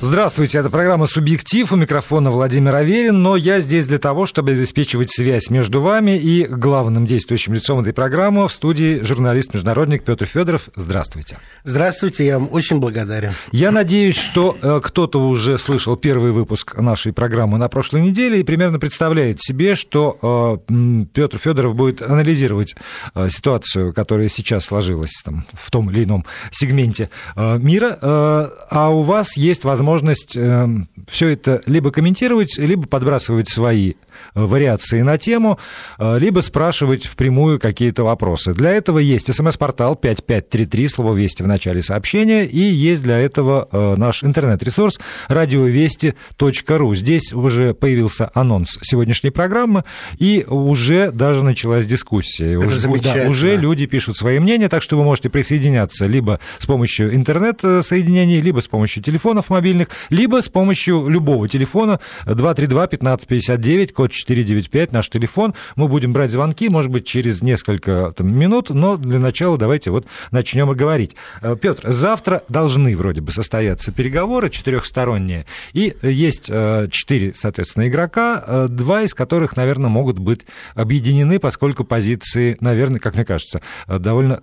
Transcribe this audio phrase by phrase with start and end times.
[0.00, 1.72] Здравствуйте, это программа «Субъектив».
[1.72, 6.46] У микрофона Владимир Аверин, но я здесь для того, чтобы обеспечивать связь между вами и
[6.46, 10.68] главным действующим лицом этой программы в студии журналист-международник Петр Федоров.
[10.76, 11.38] Здравствуйте.
[11.64, 13.32] Здравствуйте, я вам очень благодарен.
[13.50, 18.44] Я надеюсь, что э, кто-то уже слышал первый выпуск нашей программы на прошлой неделе и
[18.44, 22.76] примерно представляет себе, что э, Петр Федоров будет анализировать
[23.16, 29.36] э, ситуацию, которая сейчас сложилась там, в том или ином сегменте мира, а у вас
[29.36, 33.94] есть возможность возможность эм, все это либо комментировать, либо подбрасывать свои э,
[34.34, 35.58] вариации на тему,
[35.98, 38.52] э, либо спрашивать впрямую какие-то вопросы.
[38.52, 43.94] Для этого есть смс-портал 5533, слово «Вести» в начале сообщения, и есть для этого э,
[43.96, 46.94] наш интернет-ресурс радиовести.ру.
[46.94, 49.84] Здесь уже появился анонс сегодняшней программы,
[50.18, 52.58] и уже даже началась дискуссия.
[52.58, 56.66] Это уже, да, уже люди пишут свои мнения, так что вы можете присоединяться либо с
[56.66, 64.12] помощью интернет-соединений, либо с помощью телефонов мобильных, мобильных, либо с помощью любого телефона 232-1559, код
[64.12, 65.54] 495, наш телефон.
[65.76, 70.06] Мы будем брать звонки, может быть, через несколько там, минут, но для начала давайте вот
[70.30, 71.16] начнем и говорить.
[71.42, 78.42] Э, Петр, завтра должны вроде бы состояться переговоры четырехсторонние, и есть э, четыре, соответственно, игрока,
[78.46, 80.42] э, два из которых, наверное, могут быть
[80.74, 84.40] объединены, поскольку позиции, наверное, как мне кажется, довольно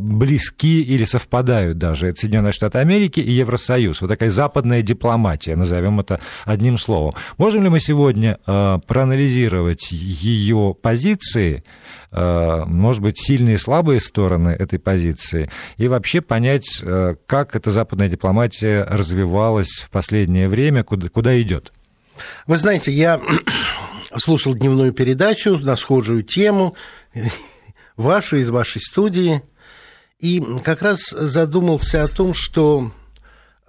[0.00, 2.08] близки или совпадают даже.
[2.08, 4.00] Это Соединенные Штаты Америки и Евросоюз.
[4.00, 7.14] Вот такая западная западная дипломатия, назовем это одним словом.
[7.38, 11.64] Можем ли мы сегодня э, проанализировать ее позиции,
[12.12, 17.70] э, может быть, сильные и слабые стороны этой позиции, и вообще понять, э, как эта
[17.70, 21.72] западная дипломатия развивалась в последнее время, куда, куда идет?
[22.46, 23.20] Вы знаете, я
[24.16, 26.74] слушал дневную передачу на схожую тему,
[27.96, 29.40] вашу из вашей студии,
[30.20, 32.90] и как раз задумался о том, что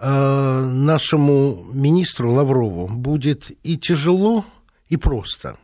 [0.02, 4.46] Э, нашему министру Лаврову будет и тяжело,
[4.88, 5.58] и просто.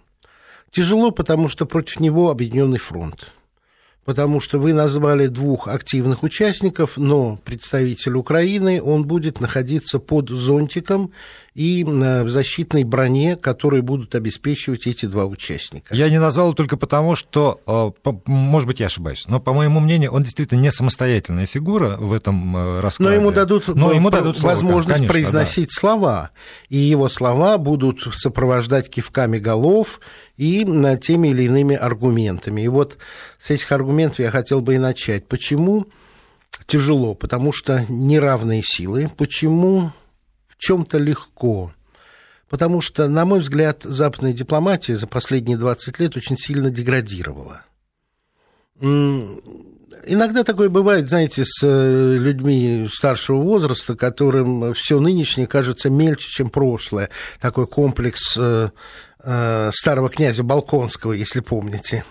[0.71, 3.31] Тяжело, потому что против него Объединенный фронт
[4.05, 11.11] потому что вы назвали двух активных участников, но представитель Украины, он будет находиться под зонтиком
[11.55, 15.95] и э, в защитной броне, которые будут обеспечивать эти два участника.
[15.95, 20.11] Я не назвал только потому, что, э, может быть, я ошибаюсь, но, по моему мнению,
[20.11, 23.09] он действительно не самостоятельная фигура в этом э, раскладе.
[23.09, 25.79] Но ему дадут, но ему дадут возможность конечно, произносить да.
[25.79, 26.31] слова,
[26.67, 30.01] и его слова будут сопровождать кивками голов
[30.35, 30.65] и
[31.01, 32.61] теми или иными аргументами.
[32.61, 32.97] И вот
[33.39, 35.25] с этих аргументов я хотел бы и начать.
[35.27, 35.87] Почему
[36.67, 37.13] тяжело?
[37.13, 39.09] Потому что неравные силы.
[39.15, 39.93] Почему
[40.57, 41.71] чем-то легко?
[42.49, 47.63] Потому что, на мой взгляд, западная дипломатия за последние 20 лет очень сильно деградировала.
[50.07, 56.49] Иногда такое бывает, знаете, с э, людьми старшего возраста, которым все нынешнее кажется мельче, чем
[56.49, 57.09] прошлое.
[57.39, 58.69] Такой комплекс э,
[59.23, 62.05] э, старого князя Балконского, если помните.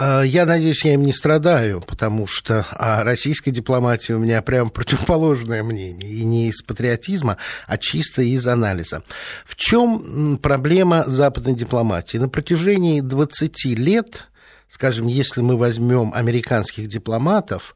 [0.00, 4.70] А, я надеюсь, я им не страдаю, потому что о российской дипломатии у меня прям
[4.70, 6.08] противоположное мнение.
[6.08, 7.36] И не из патриотизма,
[7.66, 9.02] а чисто из анализа.
[9.44, 12.16] В чем проблема западной дипломатии?
[12.16, 14.28] На протяжении 20 лет,
[14.70, 17.74] скажем, если мы возьмем американских дипломатов,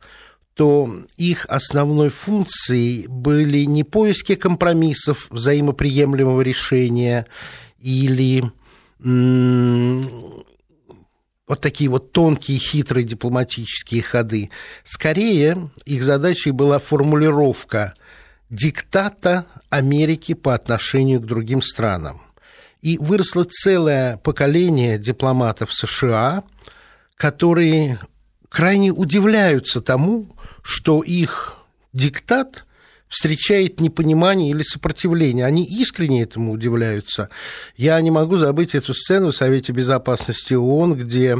[0.55, 7.27] то их основной функцией были не поиски компромиссов, взаимоприемлемого решения
[7.81, 8.45] или
[11.47, 14.51] вот такие вот тонкие, хитрые дипломатические ходы.
[14.85, 17.95] Скорее, их задачей была формулировка
[18.51, 22.23] диктата Америки по отношению к другим странам.
[22.81, 26.43] И выросло целое поколение дипломатов США,
[27.17, 28.01] которые
[28.49, 31.57] крайне удивляются тому, что их
[31.93, 32.67] диктат–
[33.13, 35.45] встречает непонимание или сопротивление.
[35.45, 37.29] Они искренне этому удивляются.
[37.77, 41.37] Я не могу забыть эту сцену в Совете Безопасности ООН, где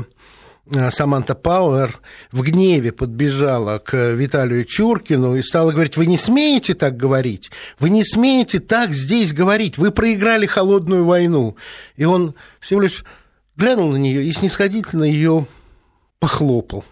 [0.71, 1.99] э, Саманта Пауэр
[2.31, 7.89] в гневе подбежала к Виталию Чуркину и стала говорить, вы не смеете так говорить, вы
[7.89, 11.57] не смеете так здесь говорить, вы проиграли холодную войну.
[11.97, 13.03] И он всего лишь
[13.57, 15.47] глянул на нее и снисходительно ее
[16.21, 16.85] похлопал.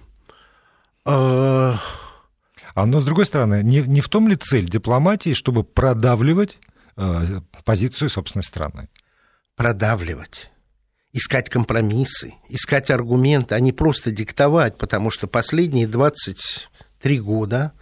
[2.75, 6.59] А, но, с другой стороны, не, не в том ли цель дипломатии, чтобы продавливать
[6.97, 8.89] э, позицию собственной страны?
[9.57, 10.51] Продавливать
[11.13, 17.73] искать компромиссы, искать аргументы, а не просто диктовать, потому что последние 23 года,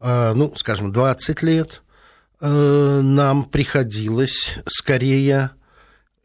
[0.00, 1.82] э, ну, скажем, 20 лет,
[2.40, 5.50] э, нам приходилось скорее,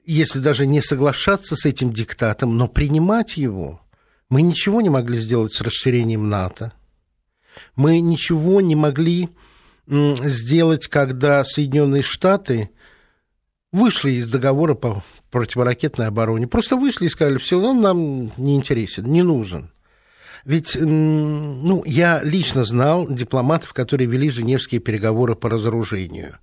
[0.05, 3.81] если даже не соглашаться с этим диктатом, но принимать его.
[4.29, 6.73] Мы ничего не могли сделать с расширением НАТО,
[7.75, 9.29] мы ничего не могли
[9.87, 12.69] сделать, когда Соединенные Штаты
[13.71, 16.47] вышли из договора по противоракетной обороне.
[16.47, 19.71] Просто вышли и сказали, все, он нам не интересен, не нужен.
[20.43, 26.37] Ведь ну, я лично знал дипломатов, которые вели Женевские переговоры по разоружению.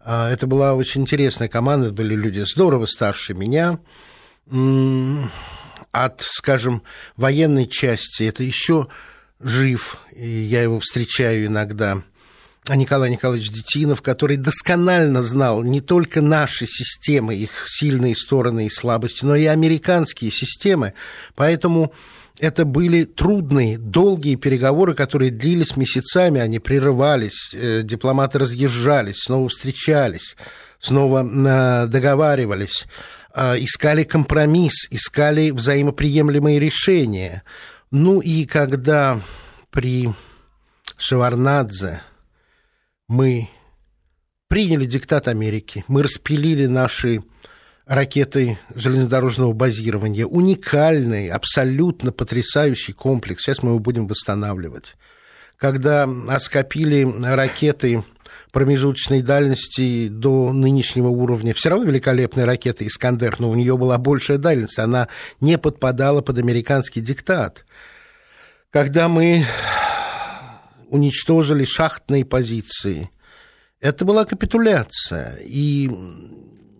[0.00, 3.78] А, это была очень интересная команда, это были люди здорово старше меня.
[5.92, 6.82] От, скажем,
[7.16, 8.88] военной части это еще
[9.42, 12.02] жив, и я его встречаю иногда.
[12.68, 18.70] А Николай Николаевич Детинов, который досконально знал не только наши системы, их сильные стороны и
[18.70, 20.94] слабости, но и американские системы.
[21.34, 21.92] Поэтому
[22.38, 30.36] это были трудные, долгие переговоры, которые длились месяцами, они прерывались, э, дипломаты разъезжались, снова встречались,
[30.80, 32.86] снова э, договаривались,
[33.34, 37.42] э, искали компромисс, искали взаимоприемлемые решения.
[37.92, 39.20] Ну и когда
[39.70, 40.08] при
[40.96, 42.00] Шеварнадзе
[43.06, 43.50] мы
[44.48, 47.22] приняли диктат Америки, мы распилили наши
[47.84, 50.24] ракеты железнодорожного базирования.
[50.24, 53.42] Уникальный, абсолютно потрясающий комплекс.
[53.42, 54.96] Сейчас мы его будем восстанавливать.
[55.58, 58.04] Когда оскопили ракеты
[58.52, 61.54] промежуточной дальности до нынешнего уровня.
[61.54, 65.08] Все равно великолепная ракета «Искандер», но у нее была большая дальность, она
[65.40, 67.64] не подпадала под американский диктат.
[68.70, 69.44] Когда мы
[70.88, 73.10] уничтожили шахтные позиции,
[73.80, 75.38] это была капитуляция.
[75.44, 75.90] И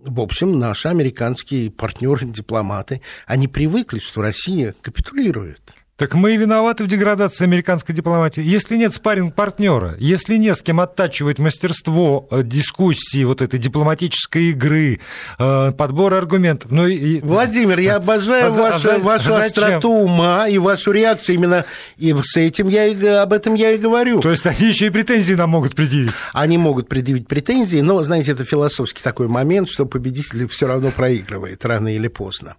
[0.04, 5.72] в общем, наши американские партнеры, дипломаты, они привыкли, что Россия капитулирует.
[6.02, 8.42] Так мы и виноваты в деградации американской дипломатии.
[8.42, 14.98] Если нет спарринг-партнера, если нет с кем оттачивать мастерство э, дискуссии, вот этой дипломатической игры,
[15.38, 16.72] э, подбора аргументов.
[16.72, 17.20] Ну, и...
[17.20, 21.66] Владимир, я обожаю а, вашу, а, вашу остроту ума и вашу реакцию именно
[21.98, 24.18] и с этим я и, об этом я и говорю.
[24.22, 26.14] То есть они еще и претензии нам могут предъявить?
[26.32, 31.64] Они могут предъявить претензии, но, знаете, это философский такой момент, что победитель все равно проигрывает
[31.64, 32.56] рано или поздно.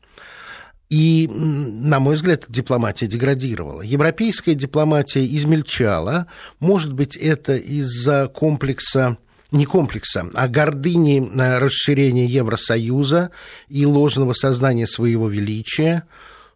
[0.94, 3.82] И, на мой взгляд, дипломатия деградировала.
[3.82, 6.28] Европейская дипломатия измельчала.
[6.60, 9.18] Может быть, это из-за комплекса
[9.50, 13.32] не комплекса, а гордыни э, расширения Евросоюза
[13.70, 16.04] и ложного сознания своего величия.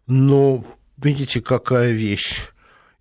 [0.06, 0.64] Но
[0.96, 2.50] видите, какая вещь.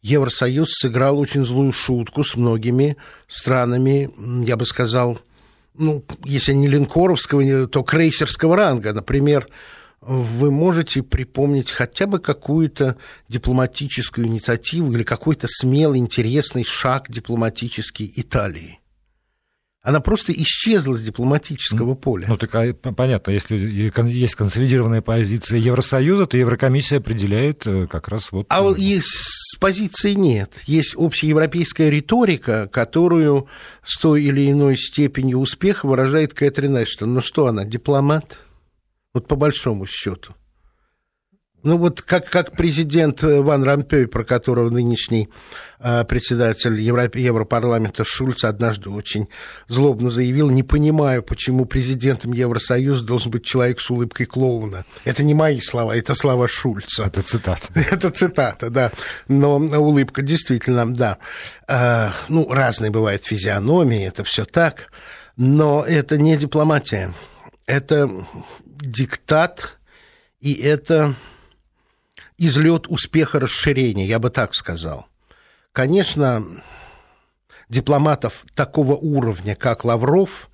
[0.01, 2.97] Евросоюз сыграл очень злую шутку с многими
[3.27, 4.09] странами,
[4.43, 5.19] я бы сказал,
[5.75, 8.93] ну, если не линкоровского, то крейсерского ранга.
[8.93, 9.47] Например,
[10.07, 18.79] вы можете припомнить хотя бы какую-то дипломатическую инициативу или какой-то смелый, интересный шаг дипломатический Италии?
[19.83, 22.25] Она просто исчезла с дипломатического поля.
[22.27, 28.33] Ну, так а, понятно, если есть консолидированная позиция Евросоюза, то Еврокомиссия определяет э, как раз
[28.33, 28.47] вот...
[28.49, 30.51] А вот и с позиции нет.
[30.65, 33.47] Есть общеевропейская риторика, которую
[33.85, 37.13] с той или иной степенью успеха выражает Кэтрин Эштон.
[37.13, 38.39] Ну что она, дипломат?
[39.17, 40.35] Вот по большому счету.
[41.63, 45.27] Ну вот как, как президент Ван Рампей, про которого нынешний
[45.79, 49.27] э, председатель Евро, Европарламента Шульц однажды очень
[49.67, 54.85] злобно заявил, не понимаю, почему президентом Евросоюза должен быть человек с улыбкой клоуна.
[55.03, 57.05] Это не мои слова, это слова Шульца.
[57.05, 57.69] Это цитата.
[57.73, 58.91] Это цитата, да.
[59.27, 61.17] Но улыбка действительно, да.
[61.67, 64.91] Э, ну, разные бывают физиономии, это все так.
[65.37, 67.15] Но это не дипломатия.
[67.65, 68.09] Это
[68.79, 69.77] диктат,
[70.39, 71.15] и это
[72.37, 75.07] излет успеха расширения, я бы так сказал.
[75.71, 76.43] Конечно,
[77.69, 80.49] дипломатов такого уровня, как Лавров,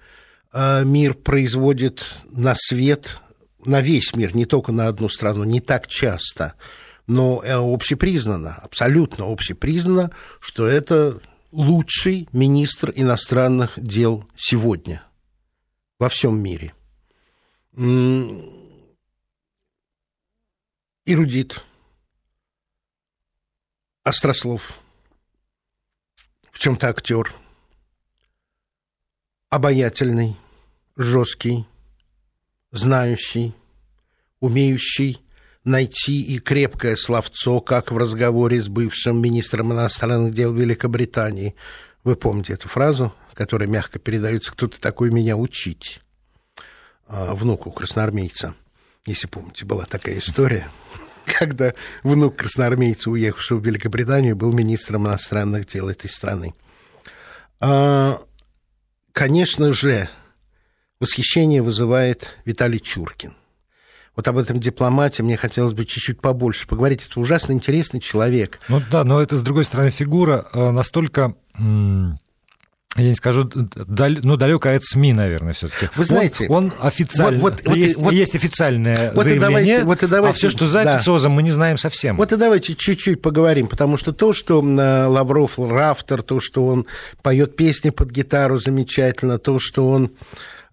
[0.51, 3.19] э, мир производит на свет,
[3.65, 6.53] на весь мир, не только на одну страну, не так часто.
[7.07, 11.19] Но э, общепризнано, абсолютно общепризнано, что это
[11.51, 15.03] лучший министр иностранных дел сегодня
[15.99, 16.73] во всем мире–
[21.05, 21.63] эрудит,
[24.03, 24.79] острослов,
[26.51, 27.33] в чем-то актер,
[29.49, 30.37] обаятельный,
[30.97, 31.65] жесткий,
[32.71, 33.55] знающий,
[34.39, 35.19] умеющий
[35.63, 41.55] найти и крепкое словцо, как в разговоре с бывшим министром иностранных дел Великобритании.
[42.03, 46.01] Вы помните эту фразу, которая мягко передается «Кто ты такой меня учить?»
[47.07, 48.55] А, внуку красноармейца.
[49.05, 50.67] Если помните, была такая история,
[51.25, 56.53] когда внук красноармейца, уехавшего в Великобританию, был министром иностранных дел этой страны.
[57.59, 58.19] А,
[59.11, 60.09] конечно же,
[60.99, 63.33] восхищение вызывает Виталий Чуркин.
[64.15, 67.05] Вот об этом дипломате мне хотелось бы чуть-чуть побольше поговорить.
[67.09, 68.59] Это ужасно интересный человек.
[68.67, 71.35] Ну да, но это, с другой стороны, фигура э, настолько
[72.95, 75.89] я не скажу, даль, ну, далеко от СМИ, наверное, все-таки.
[75.95, 79.83] Вы знаете, он, он официально, вот, вот, есть, вот, есть официальное вот заявление, и давайте,
[79.83, 80.95] вот и давайте, а все, что за да.
[80.95, 82.17] официозом, мы не знаем совсем.
[82.17, 86.85] Вот и давайте чуть-чуть поговорим, потому что то, что Лавров рафтер, то, что он
[87.23, 90.11] поет песни под гитару замечательно, то, что он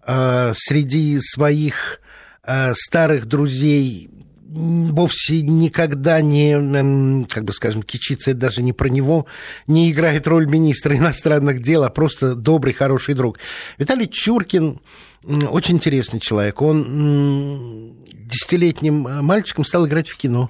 [0.05, 2.01] э, среди своих
[2.43, 4.11] э, старых друзей
[4.53, 9.25] вовсе никогда не, как бы скажем, кичится, это даже не про него,
[9.67, 13.39] не играет роль министра иностранных дел, а просто добрый, хороший друг.
[13.77, 14.79] Виталий Чуркин
[15.23, 16.61] очень интересный человек.
[16.61, 20.49] Он десятилетним мальчиком стал играть в кино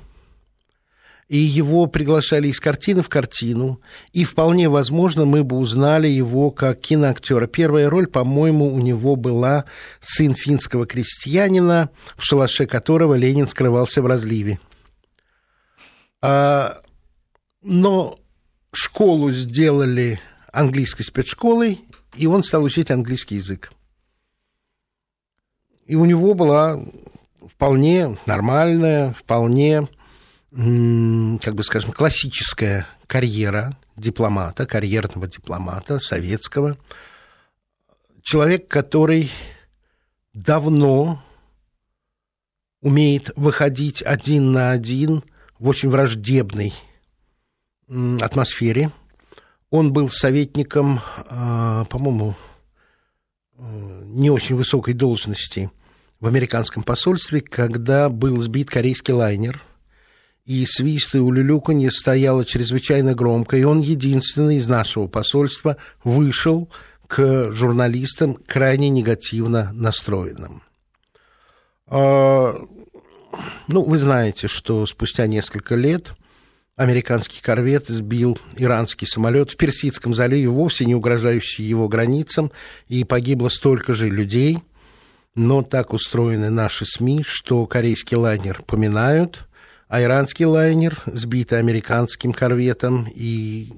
[1.32, 3.80] и его приглашали из картины в картину,
[4.12, 7.48] и вполне возможно мы бы узнали его как киноактера.
[7.48, 9.64] Первая роль, по-моему, у него была
[10.02, 14.60] сын финского крестьянина, в шалаше которого Ленин скрывался в разливе.
[16.22, 16.82] А,
[17.62, 18.20] но
[18.74, 20.20] школу сделали
[20.52, 21.80] английской спецшколой,
[22.14, 23.72] и он стал учить английский язык.
[25.86, 26.78] И у него была
[27.48, 29.88] вполне нормальная, вполне
[30.52, 36.78] как бы скажем, классическая карьера дипломата, карьерного дипломата советского.
[38.22, 39.32] Человек, который
[40.34, 41.24] давно
[42.82, 45.24] умеет выходить один на один
[45.58, 46.74] в очень враждебной
[47.88, 48.92] атмосфере.
[49.70, 52.36] Он был советником, а, по-моему,
[53.58, 55.72] э, не очень высокой должности
[56.20, 59.64] в американском посольстве, когда был сбит корейский лайнер–
[60.52, 66.70] и свист и улюлюканье стояло чрезвычайно громко, и он единственный из нашего посольства вышел
[67.08, 70.62] к журналистам крайне негативно настроенным.
[71.88, 72.66] А,
[73.70, 76.12] ну, вы знаете, что спустя несколько лет
[76.76, 82.52] американский корвет сбил иранский самолет в Персидском заливе, вовсе не угрожающий его границам,
[82.90, 84.60] и погибло столько же людей.
[85.34, 89.48] Но так устроены наши СМИ, что корейский лайнер поминают–
[89.92, 93.74] а иранский лайнер, сбитый американским корветом, и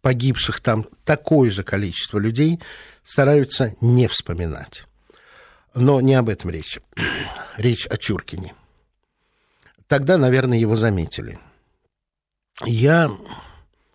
[0.00, 2.58] погибших там такое же количество людей,
[3.04, 4.82] стараются не вспоминать.
[5.72, 6.80] Но не об этом речь.
[7.58, 8.54] Речь о Чуркине.
[9.86, 11.38] Тогда, наверное, его заметили.
[12.64, 13.12] Я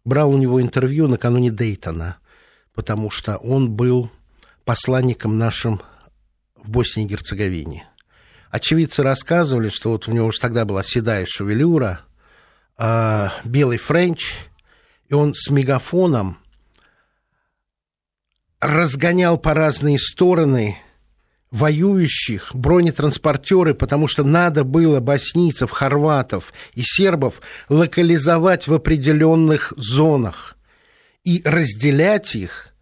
[0.06, 2.16] брал у него интервью накануне Дейтона,
[2.76, 4.10] потому что он был
[4.64, 5.82] посланником нашим
[6.56, 7.90] в Боснии и Герцеговине–
[8.50, 12.02] очевидцы рассказывали, что вот у него уже тогда была седая шевелюра,
[12.78, 14.34] э, белый френч,
[15.10, 16.38] и он с мегафоном
[18.60, 20.78] разгонял по разные стороны
[21.52, 30.58] воюющих бронетранспортеры, потому что надо было боснийцев, хорватов и сербов локализовать в определенных зонах
[31.24, 32.74] и разделять их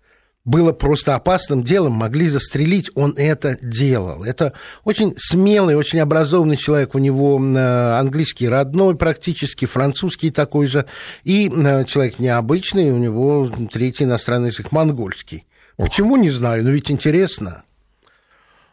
[0.46, 4.24] было просто опасным делом, могли застрелить, он это делал.
[4.24, 10.86] Это очень смелый, очень образованный человек, у него э, английский родной практически, французский такой же,
[11.24, 15.46] и э, человек необычный, у него третий иностранный язык, монгольский.
[15.78, 15.88] Ох.
[15.88, 17.64] Почему, не знаю, но ведь интересно.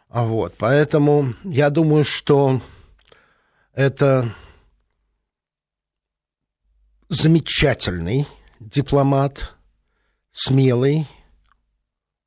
[0.09, 2.61] А вот, поэтому я думаю, что
[3.73, 4.29] это
[7.09, 8.27] замечательный
[8.59, 9.55] дипломат,
[10.31, 11.07] смелый,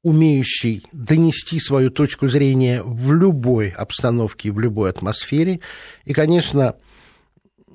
[0.06, 5.58] умеющий донести свою точку зрения в любой обстановке в любой атмосфере,
[6.04, 6.76] и, конечно,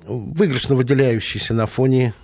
[0.06, 2.14] выигрышно выделяющийся на фоне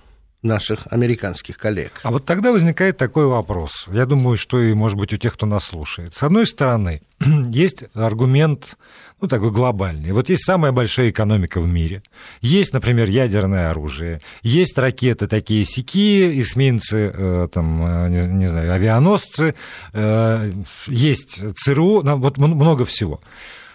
[0.41, 2.01] наших американских коллег.
[2.05, 3.87] А вот тогда возникает такой вопрос.
[3.93, 6.15] Я думаю, что и, может быть, у тех, кто нас слушает.
[6.15, 7.03] С одной стороны,
[7.51, 8.79] есть аргумент
[9.21, 10.13] ну, такой глобальный.
[10.13, 12.03] Вот есть самая большая экономика в мире.
[12.41, 14.21] Есть, например, ядерное оружие.
[14.43, 19.55] Есть ракеты такие сики, эсминцы, э, там, э, не, не знаю, авианосцы.
[19.93, 20.53] Э,
[20.87, 23.21] есть ЦРУ, вот много всего.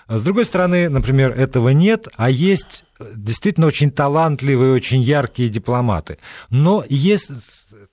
[0.08, 6.18] С другой стороны, например, этого нет, а есть действительно очень талантливые, очень яркие дипломаты.
[6.50, 7.32] Но есть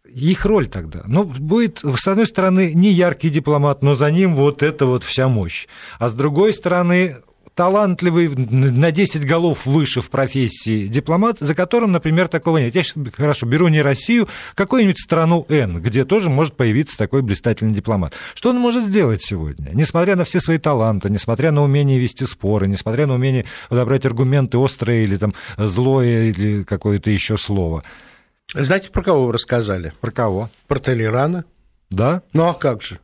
[0.05, 1.03] их роль тогда.
[1.07, 5.29] Ну, будет, с одной стороны, не яркий дипломат, но за ним вот эта вот вся
[5.29, 5.67] мощь.
[5.99, 7.17] А с другой стороны,
[7.61, 12.75] талантливый, на 10 голов выше в профессии дипломат, за которым, например, такого нет.
[12.75, 17.75] Я сейчас, хорошо, беру не Россию, какую-нибудь страну N, где тоже может появиться такой блистательный
[17.75, 18.15] дипломат.
[18.33, 19.73] Что он может сделать сегодня?
[19.75, 24.57] Несмотря на все свои таланты, несмотря на умение вести споры, несмотря на умение подобрать аргументы
[24.57, 27.83] острые или там злое, или какое-то еще слово.
[28.55, 29.93] Знаете, про кого вы рассказали?
[30.01, 30.51] Про кого?
[30.67, 31.45] Про Толерана.
[31.91, 32.23] Да?
[32.33, 33.01] Ну а как же?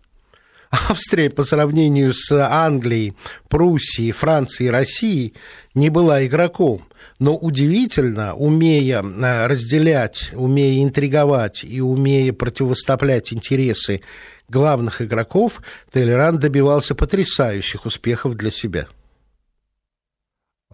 [0.88, 3.14] Австрия по сравнению с Англией,
[3.48, 5.34] Пруссией, Францией, Россией
[5.74, 6.82] не была игроком.
[7.18, 14.02] Но удивительно, умея э, разделять, умея интриговать и умея противоставлять интересы
[14.48, 18.86] главных игроков, Толеран добивался потрясающих успехов для себя.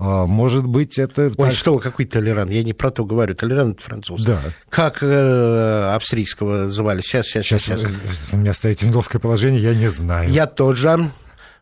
[0.04, 1.26] А, может быть, это...
[1.26, 1.52] Ой, так...
[1.52, 2.50] что, какой Толеран?
[2.50, 3.36] Я не про то говорю.
[3.36, 4.24] Толеран это француз.
[4.24, 4.40] Да.
[4.68, 7.00] Как э, австрийского звали?
[7.02, 7.62] Сейчас, сейчас, сейчас.
[7.62, 7.92] сейчас.
[8.32, 10.28] Вы меня ставите в неловкое положение, я не знаю.
[10.28, 11.12] Я тоже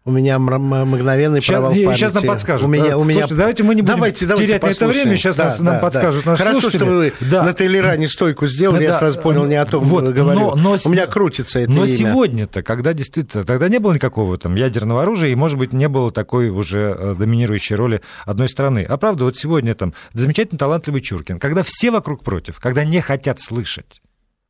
[0.07, 1.95] у меня мгновенный сейчас, провал памяти.
[1.95, 2.66] Сейчас нам подскажут.
[2.66, 3.21] У меня, у меня...
[3.21, 5.64] Слушайте, давайте мы не будем давайте, давайте терять на это время, сейчас да, нас, да,
[5.64, 6.30] нам подскажут да.
[6.30, 6.85] наши Хорошо, слушатели.
[6.87, 7.42] что вы да.
[7.42, 10.40] на Тейлеране стойку сделали, да, я сразу понял, не о том вот, говорю.
[10.40, 11.97] Но, но, у меня крутится это Но имя.
[11.97, 16.11] сегодня-то, когда действительно, тогда не было никакого там ядерного оружия, и, может быть, не было
[16.11, 18.87] такой уже э, доминирующей роли одной страны.
[18.88, 23.38] А правда, вот сегодня там замечательно талантливый Чуркин, когда все вокруг против, когда не хотят
[23.38, 24.00] слышать,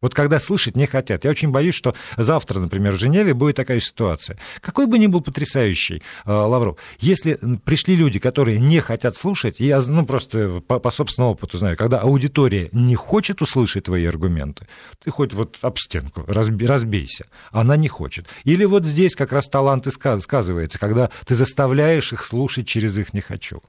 [0.01, 1.25] вот когда слышать не хотят.
[1.25, 4.39] Я очень боюсь, что завтра, например, в Женеве будет такая ситуация.
[4.61, 9.81] Какой бы ни был потрясающий э, Лавров, если пришли люди, которые не хотят слушать, я
[9.81, 14.67] ну, просто по, по собственному опыту знаю, когда аудитория не хочет услышать твои аргументы,
[15.03, 18.27] ты хоть вот об стенку разби, разбейся, она не хочет.
[18.45, 23.13] Или вот здесь как раз талант и сказывается, когда ты заставляешь их слушать через их
[23.13, 23.63] «не хочу».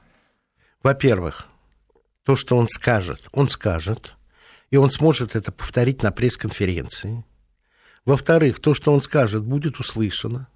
[0.82, 1.48] Во-первых,
[2.26, 4.16] то, что он скажет, он скажет–
[4.72, 7.24] и он сможет это повторить на пресс-конференции.
[8.06, 10.48] Во-вторых, то, что он скажет, будет услышано.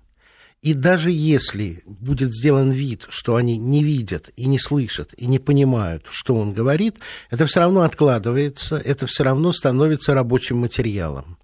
[0.62, 5.38] И даже если будет сделан вид, что они не видят и не слышат и не
[5.38, 6.98] понимают, что он говорит,
[7.30, 11.38] это все равно откладывается, это все равно становится рабочим материалом.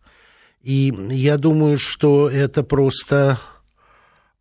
[0.63, 3.39] И я думаю, что это просто...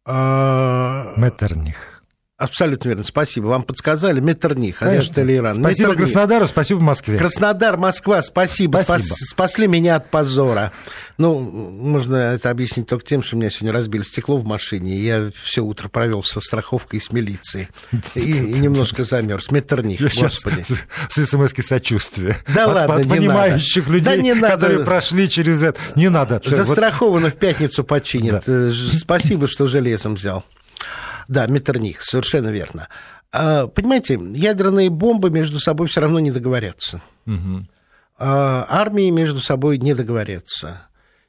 [0.07, 1.13] Э...
[1.17, 2.00] Меттерних.
[2.41, 3.05] Абсолютно верно.
[3.05, 3.49] Спасибо.
[3.49, 4.19] Вам подсказали.
[4.19, 5.57] Меттерних, Олег Толеран.
[5.57, 5.97] Спасибо Меттерних.
[5.97, 7.19] Краснодару, спасибо Москве.
[7.19, 8.79] Краснодар, Москва, спасибо.
[8.79, 9.15] спасибо.
[9.15, 10.73] Спас, спасли меня от позора.
[11.19, 15.31] Ну, можно это объяснить только тем, что меня сегодня разбили стекло в машине, и я
[15.35, 17.69] все утро провел со страховкой и с милицией.
[18.15, 19.51] И, и немножко замерз.
[19.51, 20.65] Меттерних, господи.
[21.11, 22.39] С смс сочувствия.
[22.55, 23.97] Да от, ладно, от не понимающих надо.
[23.99, 24.85] людей, да не которые надо.
[24.87, 25.79] прошли через это.
[25.95, 26.41] Не надо.
[26.43, 27.35] Застраховано вот.
[27.35, 28.45] в пятницу починят.
[28.47, 28.71] Да.
[28.73, 30.43] Спасибо, что железом взял.
[31.31, 32.89] Да, Меттерних, совершенно верно.
[33.31, 37.03] А, понимаете, ядерные бомбы между собой все равно не договорятся.
[37.25, 37.69] Угу.
[38.19, 40.89] А, армии между собой не договорятся.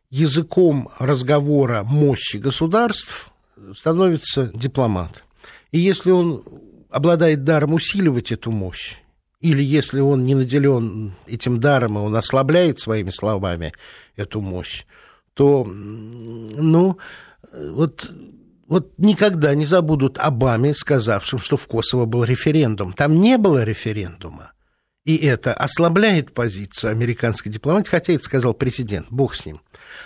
[0.10, 3.32] Языком разговора мощи государств
[3.78, 5.24] становится дипломат.
[5.72, 6.44] И если он
[6.90, 8.96] обладает даром усиливать эту мощь,
[9.40, 13.72] или если он не наделен этим даром, и он ослабляет своими словами
[14.16, 14.86] эту мощь,
[15.36, 16.98] то, ну,
[17.54, 18.12] вот
[18.72, 22.94] вот никогда не забудут Обаме, сказавшим, что в Косово был референдум.
[22.94, 24.54] Там не было референдума.
[25.04, 29.60] И это ослабляет позицию американской дипломатии, хотя это сказал президент, бог с ним.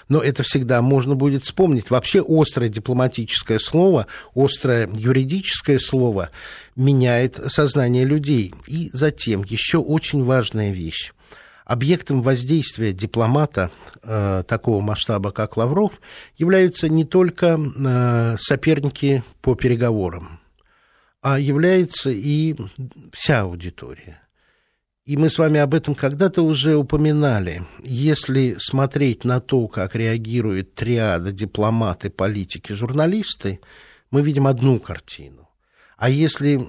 [0.10, 1.92] Но это всегда можно будет вспомнить.
[1.92, 6.32] Вообще острое дипломатическое слово, острое юридическое слово
[6.76, 8.52] меняет сознание людей.
[8.66, 11.14] И затем еще очень важная вещь
[11.66, 13.72] объектом воздействия дипломата
[14.04, 16.00] э, такого масштаба, как Лавров,
[16.38, 20.40] являются не только э, соперники по переговорам,
[21.22, 22.56] а является и
[23.12, 24.22] вся аудитория.
[25.06, 27.64] И мы с вами об этом когда-то уже упоминали.
[27.84, 33.60] Если смотреть на то, как реагирует триада дипломаты, политики, журналисты,
[34.10, 35.50] мы видим одну картину.
[35.98, 36.60] А если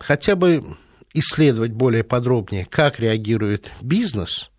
[0.00, 0.76] хотя бы
[1.14, 4.50] исследовать более подробнее, как реагирует бизнес,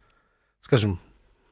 [0.62, 1.00] скажем,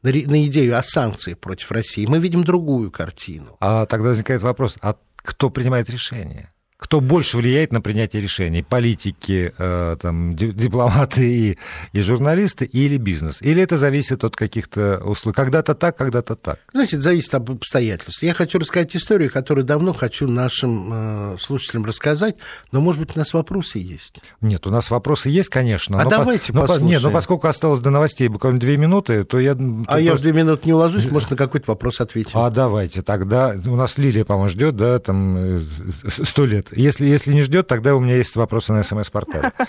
[0.02, 3.58] на, идею о санкции против России, мы видим другую картину.
[3.60, 6.52] А тогда возникает вопрос, а кто принимает решение?
[6.84, 8.62] Кто больше влияет на принятие решений?
[8.62, 11.58] Политики, э, там, дипломаты и,
[11.94, 13.42] и журналисты или бизнес?
[13.42, 15.34] Или это зависит от каких-то условий?
[15.34, 16.60] Когда-то так, когда-то так?
[16.74, 18.22] Значит, зависит от обстоятельств.
[18.22, 22.36] Я хочу рассказать историю, которую давно хочу нашим э, слушателям рассказать,
[22.74, 24.18] но, может быть, у нас вопросы есть?
[24.42, 26.02] Нет, у нас вопросы есть, конечно.
[26.02, 26.90] А давайте по, послушаем.
[26.90, 29.58] Нет, но поскольку осталось до новостей буквально две минуты, то я...
[29.88, 32.32] А я в две минуты не уложусь, может, на какой-то вопрос ответим.
[32.34, 33.56] А давайте тогда.
[33.66, 35.62] У нас Лилия, по-моему, ждет, да, там, э,
[36.10, 36.73] сто лет.
[36.76, 39.52] Если, если не ждет, тогда у меня есть вопросы на смс-портале.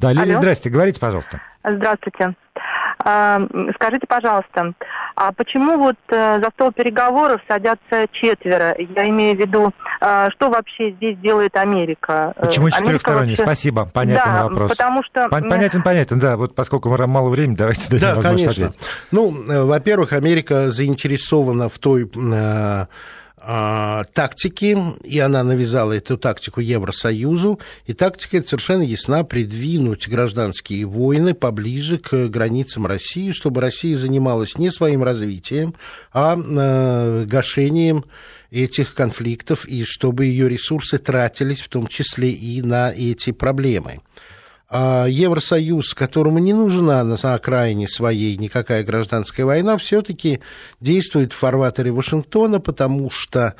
[0.00, 1.40] Да, Лилия, здрасте, говорите, пожалуйста.
[1.64, 2.36] Здравствуйте.
[3.04, 3.40] А,
[3.74, 4.74] скажите, пожалуйста,
[5.14, 8.74] а почему вот э, за стол переговоров садятся четверо?
[8.78, 12.32] Я имею в виду, а, что вообще здесь делает Америка?
[12.36, 13.30] Э, почему четырехсторонний?
[13.30, 13.42] Вообще...
[13.42, 14.70] Спасибо, понятен да, вопрос.
[14.70, 15.28] потому что...
[15.28, 16.36] Понятен, понятен, да.
[16.36, 18.66] Вот поскольку мало времени, давайте дадим Да, конечно.
[18.66, 18.88] Ответить.
[19.10, 22.10] Ну, э, во-первых, Америка заинтересована в той
[23.48, 31.96] тактики, и она навязала эту тактику Евросоюзу, и тактика совершенно ясна придвинуть гражданские войны поближе
[31.96, 35.74] к границам России, чтобы Россия занималась не своим развитием,
[36.12, 38.04] а э, гашением
[38.50, 44.00] этих конфликтов, и чтобы ее ресурсы тратились в том числе и на эти проблемы.
[44.70, 50.40] А Евросоюз, которому не нужна на окраине своей никакая гражданская война, все-таки
[50.80, 53.54] действует в фарватере Вашингтона, потому что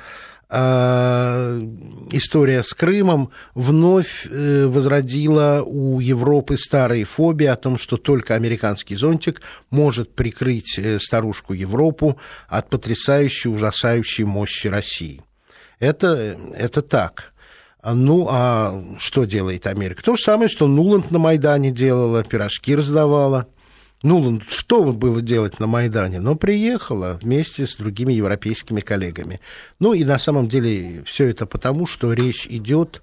[0.51, 1.61] а,
[2.11, 8.97] история с Крымом вновь э, возродила у Европы старые фобии о том, что только американский
[8.97, 12.19] зонтик может прикрыть э, старушку Европу
[12.49, 15.23] от потрясающей, ужасающей мощи России.
[15.81, 17.35] Это, это так.
[17.95, 20.03] Ну, а что делает Америка?
[20.03, 23.47] То же самое, что Нуланд на Майдане делала, пирожки раздавала–
[24.05, 26.21] ну, что было делать на Майдане?
[26.21, 29.41] Ну, приехала вместе с другими европейскими коллегами.
[29.81, 33.03] Ну, и на самом деле все это потому, что речь идет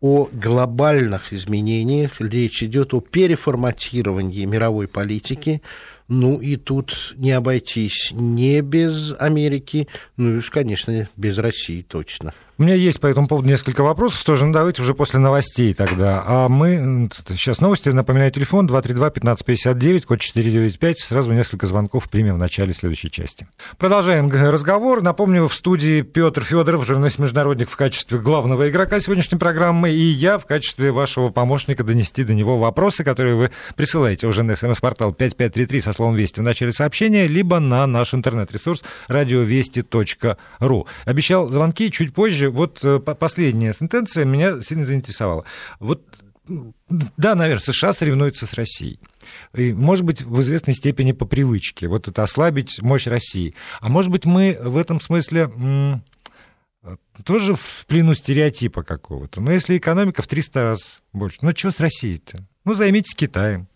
[0.00, 5.62] о глобальных изменениях, речь идет о переформатировании мировой политики,
[6.06, 12.34] ну и тут не обойтись не без Америки, ну и уж, конечно, без России точно.
[12.58, 16.24] У меня есть по этому поводу несколько вопросов, тоже ну, давайте уже после новостей тогда.
[16.26, 22.72] А мы, сейчас новости, напоминаю, телефон 232-1559, код 495, сразу несколько звонков примем в начале
[22.72, 23.46] следующей части.
[23.76, 25.02] Продолжаем разговор.
[25.02, 30.46] Напомню, в студии Петр Федоров, журналист-международник в качестве главного игрока сегодняшней программы, и я в
[30.46, 35.92] качестве вашего помощника донести до него вопросы, которые вы присылаете уже на смс-портал 5533 со
[35.92, 40.86] словом «Вести» в начале сообщения, либо на наш интернет-ресурс радиовести.ру.
[41.04, 45.44] Обещал звонки чуть позже, вот э, последняя сентенция меня сильно заинтересовала.
[45.80, 46.02] Вот
[47.16, 49.00] да, наверное, США соревнуются с Россией.
[49.52, 51.88] И, может быть, в известной степени по привычке.
[51.88, 53.54] Вот это ослабить мощь России.
[53.80, 55.50] А может быть, мы в этом смысле
[57.24, 59.40] тоже в плену стереотипа какого-то.
[59.40, 62.46] Но если экономика в 300 раз больше, ну чего с Россией-то?
[62.64, 63.68] Ну, займитесь Китаем.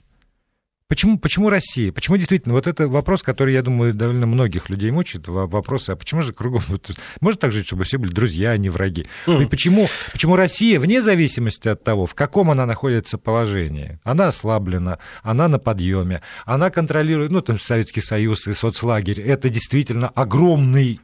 [0.90, 1.92] Почему, почему Россия?
[1.92, 2.52] Почему действительно?
[2.52, 5.28] Вот это вопрос, который, я думаю, довольно многих людей мучает.
[5.28, 6.62] Вопрос, а почему же кругом...
[7.20, 9.06] Может так жить, чтобы все были друзья, а не враги?
[9.28, 9.44] Mm.
[9.44, 14.98] И почему, почему Россия, вне зависимости от того, в каком она находится положении, она ослаблена,
[15.22, 20.98] она на подъеме, она контролирует, ну, там, Советский Союз и соцлагерь, это действительно огромный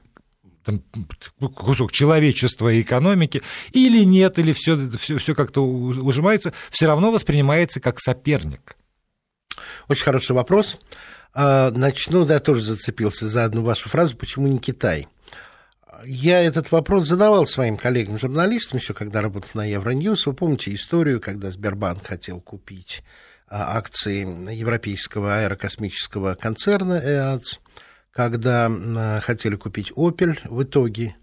[0.64, 0.82] там,
[1.54, 7.78] кусок человечества и экономики, или нет, или все, все, все как-то ужимается, все равно воспринимается
[7.78, 8.74] как соперник.
[9.88, 10.80] Очень хороший вопрос.
[11.34, 15.06] А, начну, да, тоже зацепился за одну вашу фразу, почему не Китай?
[16.04, 20.26] Я этот вопрос задавал своим коллегам-журналистам еще, когда работал на Евроньюз.
[20.26, 23.02] Вы помните историю, когда Сбербанк хотел купить
[23.48, 27.60] а, акции европейского аэрокосмического концерна ЭАЦ,
[28.12, 31.16] когда а, хотели купить «Опель», в итоге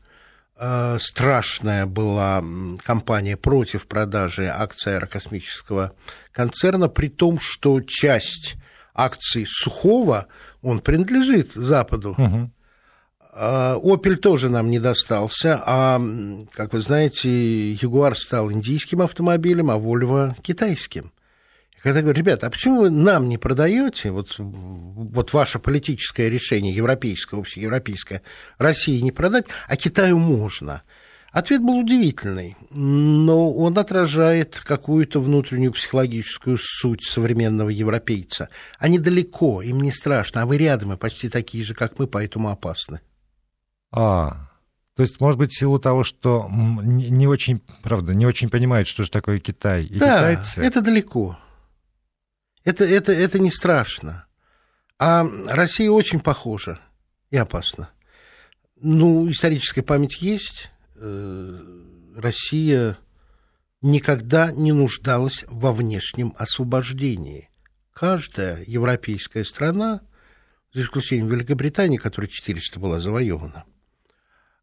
[0.99, 2.43] страшная была
[2.83, 5.93] кампания против продажи акций аэрокосмического
[6.31, 8.55] концерна, при том, что часть
[8.93, 10.27] акций Сухого,
[10.61, 12.15] он принадлежит Западу.
[12.17, 12.51] Угу.
[13.35, 15.99] Опель тоже нам не достался, а,
[16.51, 21.11] как вы знаете, Ягуар стал индийским автомобилем, а Вольво китайским.
[21.83, 26.73] Когда я говорю, ребята, а почему вы нам не продаете, вот, вот ваше политическое решение,
[26.73, 28.21] европейское, общеевропейское,
[28.57, 30.83] России не продать, а Китаю можно?
[31.33, 38.47] Ответ был удивительный, но он отражает какую-то внутреннюю психологическую суть современного европейца.
[38.79, 42.49] Они далеко, им не страшно, а вы рядом, и почти такие же, как мы, поэтому
[42.49, 43.01] опасны.
[43.91, 44.47] А,
[44.95, 49.03] то есть, может быть, в силу того, что не очень, правда, не очень понимают, что
[49.03, 50.61] же такое Китай и да, китайцы.
[50.61, 51.37] это далеко.
[52.63, 54.25] Это, это, это не страшно.
[54.99, 56.79] А Россия очень похожа
[57.29, 57.89] и опасна.
[58.79, 60.69] Ну, историческая память есть,
[61.05, 61.59] Э,
[62.15, 62.97] Россия
[63.81, 67.49] никогда не нуждалась во внешнем освобождении.
[67.91, 69.99] Каждая европейская страна,
[70.73, 73.65] за исключением Великобритании, которая четырежды была завоевана,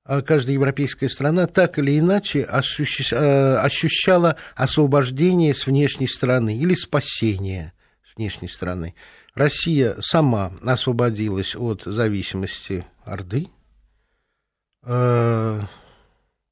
[0.05, 7.75] а каждая европейская страна так или иначе э, ощущала освобождение с внешней стороны или спасение
[8.17, 8.95] внешней стороны.
[9.35, 13.49] Россия сама освободилась от зависимости Орды,
[14.83, 15.61] э,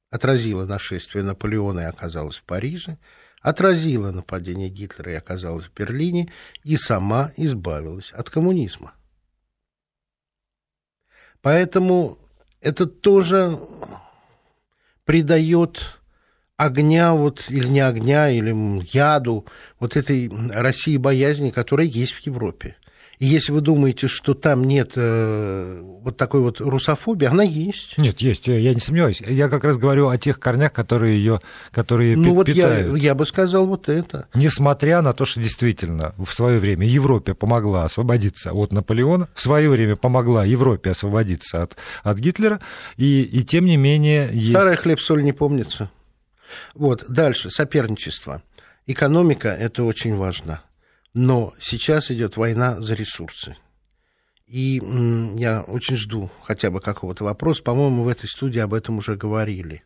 [0.09, 2.97] отразила нашествие Наполеона и оказалась в Париже,
[3.41, 6.31] отразила нападение Гитлера и оказалась в Берлине,
[6.63, 8.93] и сама избавилась от коммунизма.
[11.41, 12.17] Поэтому
[12.59, 13.57] это тоже
[15.05, 15.98] придает
[16.59, 18.53] огня, вот, или не огня, или
[18.93, 19.45] яду
[19.79, 22.75] вот этой России боязни, которая есть в Европе.
[23.17, 27.97] И если вы думаете, что там нет э, вот такой вот русофобии, она есть.
[27.97, 29.21] Нет, есть, я не сомневаюсь.
[29.21, 31.41] Я как раз говорю о тех корнях, которые ее
[31.71, 32.95] которые ну, вот питают.
[32.95, 34.27] Я, я бы сказал вот это.
[34.33, 39.69] Несмотря на то, что действительно в свое время Европе помогла освободиться от Наполеона, в свое
[39.69, 42.61] время помогла Европе освободиться от, от Гитлера,
[42.95, 44.29] и, и тем не менее...
[44.31, 44.51] Есть...
[44.51, 45.89] Старый хлеб-соль не помнится.
[46.73, 48.43] Вот, дальше, соперничество.
[48.85, 50.61] Экономика– это очень важно.
[51.13, 53.57] Но сейчас идет война за ресурсы.
[54.45, 54.81] И
[55.35, 57.61] я очень жду хотя бы какого-то вопроса.
[57.61, 59.83] По-моему, в этой студии об этом уже говорили.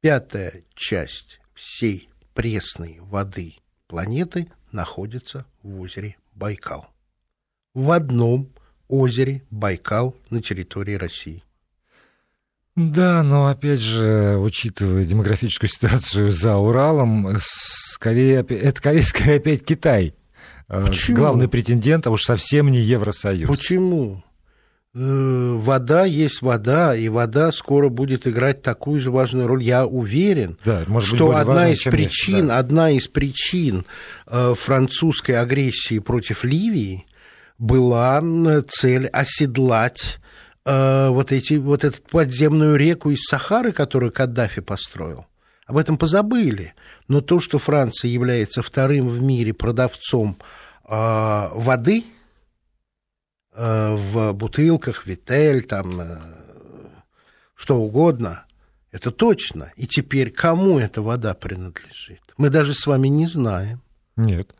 [0.00, 6.88] Пятая часть всей пресной воды планеты находится в озере Байкал.
[7.72, 8.52] В одном
[8.88, 11.44] озере Байкал на территории России.
[12.76, 20.14] Да, но опять же, учитывая демографическую ситуацию за Уралом, скорее, это скорее опять Китай.
[20.68, 21.18] Э, Почему?
[21.18, 23.48] Главный претендент, а уж совсем не Евросоюз.
[23.48, 24.24] Почему?
[24.96, 29.62] Э, вода есть вода, и вода скоро будет играть такую же важную роль.
[29.62, 32.58] Я уверен, да, может что быть, одна, важно, из причин, да.
[32.58, 33.86] одна из причин
[34.26, 37.06] э, французской агрессии против Ливии
[37.58, 38.20] была
[38.68, 40.18] цель оседлать
[40.64, 45.26] э, вот, эти, вот эту подземную реку из Сахары, которую Каддафи построил.
[45.66, 46.74] Об этом позабыли.
[47.08, 50.36] Но то, что Франция является вторым в мире продавцом
[50.84, 52.04] э, воды
[53.52, 56.20] э, в бутылках, витель, там, э,
[57.54, 58.44] что угодно,
[58.92, 59.72] это точно.
[59.76, 62.20] И теперь кому эта вода принадлежит?
[62.36, 63.82] Мы даже с вами не знаем.
[64.16, 64.54] Нет.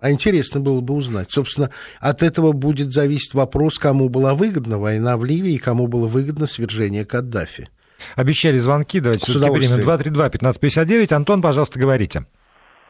[0.00, 1.30] А интересно было бы узнать.
[1.30, 6.06] Собственно, от этого будет зависеть вопрос, кому была выгодна война в Ливии и кому было
[6.06, 7.68] выгодно свержение Каддафи.
[8.16, 11.12] Обещали звонки, давайте все-таки примем 232-1559.
[11.12, 12.24] Антон, пожалуйста, говорите.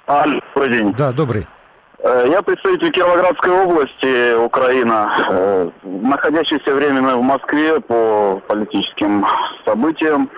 [0.07, 0.94] Алло, добрый день.
[0.96, 1.46] Да, добрый.
[2.03, 9.27] Э, я представитель Кировоградской области, Украина, э, находящийся временно в Москве по политическим
[9.64, 10.31] событиям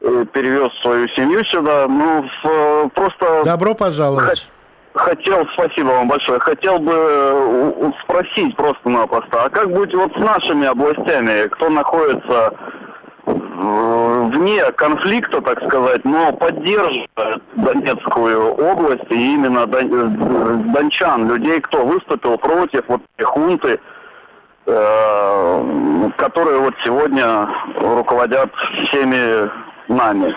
[0.00, 1.88] э, перевез свою семью сюда.
[1.88, 2.28] Ну,
[2.94, 3.42] просто...
[3.44, 4.48] Добро пожаловать.
[4.94, 10.66] Хотел, спасибо вам большое, хотел бы э, спросить просто-напросто, а как быть вот с нашими
[10.66, 12.54] областями, кто находится
[13.28, 19.84] вне конфликта, так сказать, но поддерживает Донецкую область и именно э,
[20.72, 23.80] дончан, людей, кто выступил против вот хунты,
[24.66, 27.48] э, которые вот сегодня
[27.80, 28.50] руководят
[28.86, 29.50] всеми
[29.88, 30.34] нами.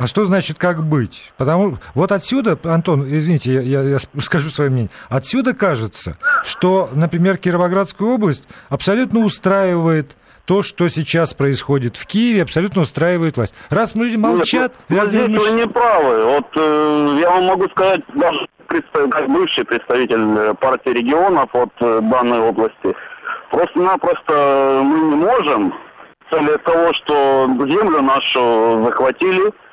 [0.00, 1.30] А что значит как быть?
[1.36, 4.90] Потому вот отсюда, Антон, извините, я, я, я скажу свое мнение.
[5.10, 12.80] Отсюда кажется, что, например, Кировоградскую область абсолютно устраивает то, что сейчас происходит в Киеве, абсолютно
[12.80, 13.52] устраивает власть.
[13.68, 14.72] Раз люди молчат...
[14.88, 15.38] Нет, ну, здесь мы...
[15.38, 16.24] вы не правы.
[16.24, 18.48] Вот э, я вам могу сказать, даже
[19.10, 22.96] как бывший представитель партии регионов от э, данной области,
[23.50, 25.74] просто-напросто мы не можем
[26.26, 29.69] в цели того, что землю нашу захватили, Э,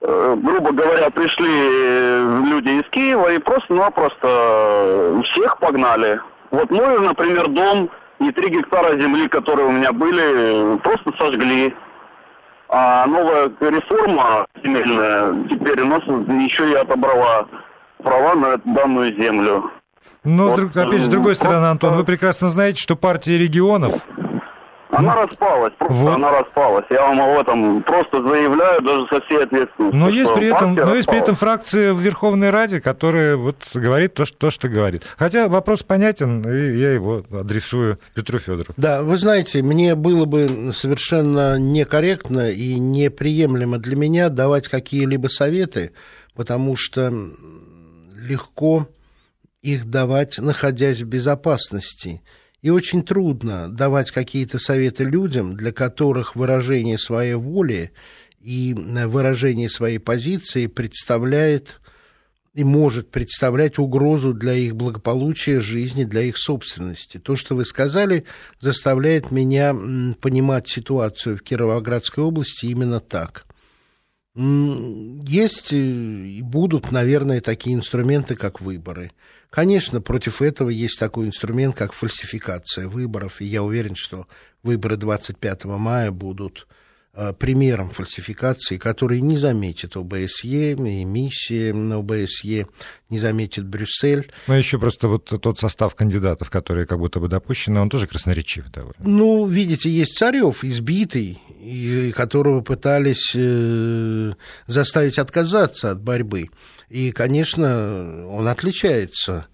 [0.00, 6.20] грубо говоря, пришли э, люди из Киева и просто-напросто э, всех погнали.
[6.50, 11.74] Вот мой, например, дом и три гектара земли, которые у меня были, просто сожгли.
[12.68, 17.46] А новая реформа земельная теперь у нас еще и отобрала
[18.02, 19.70] права на данную землю.
[20.22, 24.04] Но, вот, опять же, с другой стороны, Антон, вы прекрасно знаете, что партия регионов
[24.92, 26.14] она ну, распалась, просто вот.
[26.14, 26.84] она распалась.
[26.90, 30.00] Я вам об этом просто заявляю, даже со всей ответственностью.
[30.00, 34.14] Но есть при этом, но есть при этом фракция в Верховной Раде, которая вот говорит
[34.14, 35.04] то, что, то, что говорит.
[35.16, 38.74] Хотя вопрос понятен, и я его адресую Петру Федорову.
[38.76, 45.92] Да, вы знаете, мне было бы совершенно некорректно и неприемлемо для меня давать какие-либо советы,
[46.34, 47.12] потому что
[48.16, 48.88] легко
[49.62, 52.22] их давать, находясь в безопасности.
[52.62, 57.92] И очень трудно давать какие-то советы людям, для которых выражение своей воли
[58.40, 61.80] и э, выражение своей позиции представляет
[62.52, 67.18] и может представлять угрозу для их благополучия, жизни, для их собственности.
[67.18, 68.24] То, что вы сказали,
[68.58, 69.72] заставляет меня
[70.20, 73.46] понимать ситуацию в Кировоградской области именно так.
[74.34, 79.12] Есть э, и будут, наверное, такие инструменты, как выборы–
[79.50, 84.26] Конечно, против этого есть такой инструмент, как фальсификация выборов, и я уверен, что
[84.62, 86.68] выборы 25 мая будут
[87.14, 92.66] э, примером фальсификации, который не заметит ОБСЕ, и миссия на ОБСЕ,
[93.08, 94.30] не заметит Брюссель.
[94.46, 98.70] Ну, еще просто вот тот состав кандидатов, которые как будто бы допущены, он тоже красноречив
[98.70, 98.94] довольно.
[99.00, 104.32] Ну, видите, есть Царев, избитый, и которого пытались э,
[104.68, 106.50] заставить отказаться от борьбы.
[106.90, 109.46] И, конечно, он отличается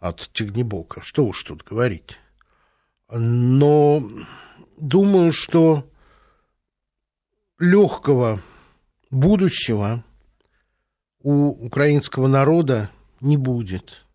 [0.00, 1.02] от Тегнебока.
[1.02, 2.18] Что уж тут говорить.
[3.10, 4.02] Но
[4.78, 5.86] думаю, что
[7.58, 8.40] легкого
[9.10, 10.02] будущего
[11.20, 12.88] у украинского народа
[13.20, 14.06] не будет.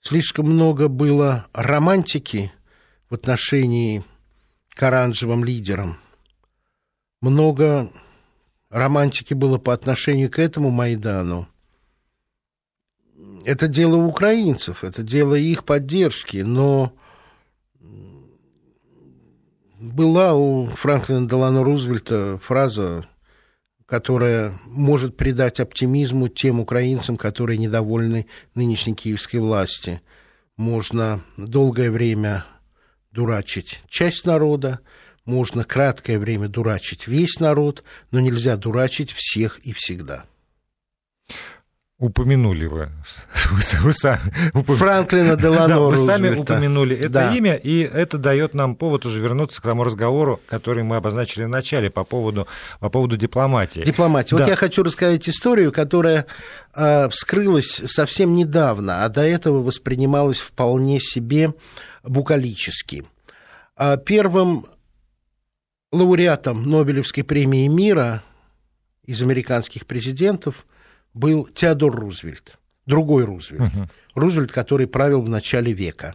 [0.00, 2.52] Слишком много было романтики
[3.10, 4.02] в отношении
[4.70, 5.98] к оранжевым лидерам.
[7.20, 7.92] Много
[8.70, 11.48] романтики было по отношению к этому Майдану–
[13.44, 16.92] это дело украинцев, это дело их поддержки, но
[19.78, 23.06] была у Франклина Делано Рузвельта фраза,
[23.86, 30.00] которая может придать оптимизму тем украинцам, которые недовольны нынешней киевской власти.
[30.56, 32.44] Можно долгое время
[33.10, 34.80] дурачить часть народа,
[35.24, 40.24] можно краткое время дурачить весь народ, но нельзя дурачить всех и всегда
[42.02, 42.88] упомянули вы.
[43.50, 44.20] Вы, сами
[44.54, 44.76] упом...
[44.76, 47.34] Франклина Делано да, Вы сами упомянули это да.
[47.34, 51.48] имя, и это дает нам повод уже вернуться к тому разговору, который мы обозначили в
[51.48, 52.48] начале по поводу,
[52.80, 53.82] по поводу дипломатии.
[53.82, 54.34] Дипломатии.
[54.34, 54.38] Да.
[54.42, 56.26] Вот я хочу рассказать историю, которая
[56.74, 61.54] э, вскрылась совсем недавно, а до этого воспринималась вполне себе
[62.02, 63.04] букалически.
[63.76, 64.66] А первым
[65.92, 68.24] лауреатом Нобелевской премии мира
[69.06, 70.66] из американских президентов–
[71.14, 73.74] был Теодор Рузвельт, другой Рузвельт.
[73.74, 73.88] Угу.
[74.14, 76.14] Рузвельт, который правил в начале века.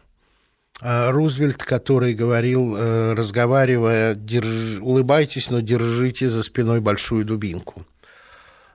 [0.79, 4.79] А Рузвельт, который говорил, э, разговаривая, держ...
[4.79, 7.85] улыбайтесь, но держите за спиной большую дубинку.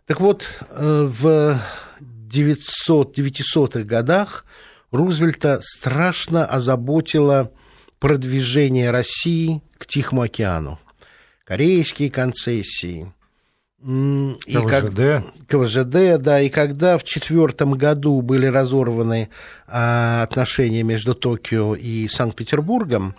[0.06, 1.60] Так вот, э, в
[2.00, 4.44] 900, 900-х годах
[4.90, 7.52] Рузвельта страшно озаботило
[8.00, 10.80] продвижение России к Тихому океану.
[11.44, 13.12] Корейские концессии,
[13.84, 14.96] и КВЖД.
[14.96, 19.28] Как, КВЖД, да, и когда в четвертом году были разорваны
[19.66, 23.16] а, отношения между Токио и Санкт-Петербургом,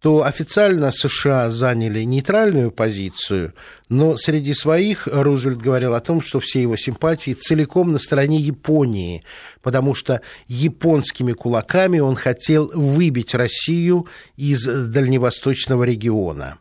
[0.00, 3.54] то официально США заняли нейтральную позицию,
[3.88, 9.24] но среди своих Рузвельт говорил о том, что все его симпатии целиком на стороне Японии,
[9.62, 16.58] потому что японскими кулаками он хотел выбить Россию из дальневосточного региона.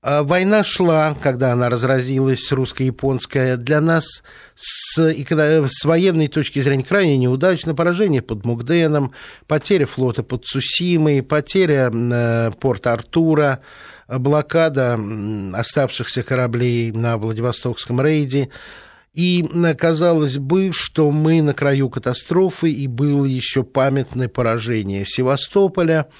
[0.00, 4.22] А война шла, когда она разразилась, русско-японская, для нас
[4.54, 7.74] с, когда, с военной точки зрения крайне неудачно.
[7.74, 9.10] Поражение под Мугденом,
[9.48, 13.58] потеря флота под Цусимой, потеря э, порта Артура,
[14.06, 15.00] блокада
[15.54, 18.50] оставшихся кораблей на Владивостокском рейде.
[19.14, 19.44] И
[19.76, 26.06] казалось бы, что мы на краю катастрофы, и было еще памятное поражение Севастополя–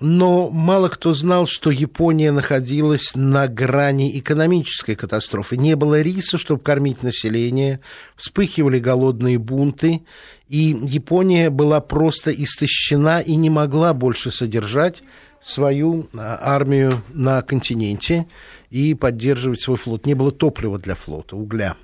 [0.00, 5.56] но мало кто знал, что Япония находилась на грани экономической катастрофы.
[5.56, 7.80] Не было риса, чтобы кормить население,
[8.16, 10.02] вспыхивали голодные бунты,
[10.48, 15.02] и Япония была просто истощена и не могла больше содержать
[15.42, 18.26] свою а, армию на континенте
[18.70, 20.06] и поддерживать свой флот.
[20.06, 21.76] Не было топлива для флота, угля.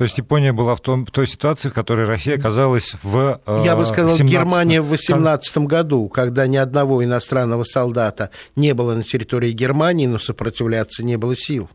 [0.00, 3.38] То есть Япония была в, том, в той ситуации, в которой Россия оказалась в...
[3.44, 4.34] Э, Я бы сказал, 17...
[4.34, 10.18] Германия в 18 году, когда ни одного иностранного солдата не было на территории Германии, но
[10.18, 11.68] сопротивляться не было сил.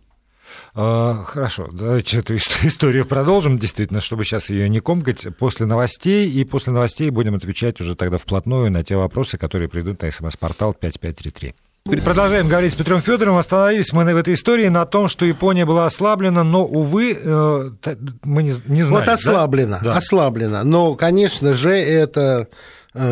[0.73, 6.43] А, хорошо, давайте эту историю продолжим, действительно, чтобы сейчас ее не комкать, после новостей, и
[6.45, 11.53] после новостей будем отвечать уже тогда вплотную на те вопросы, которые придут на смс-портал 5533.
[11.87, 13.37] Продолжаем говорить с Петром Федоровым.
[13.37, 17.69] Остановились мы в этой истории на том, что Япония была ослаблена, но, увы, э,
[18.23, 19.05] мы не, не знаем.
[19.05, 19.95] Вот ослаблена, да?
[19.95, 20.63] ослаблена.
[20.63, 22.47] Но, конечно же, это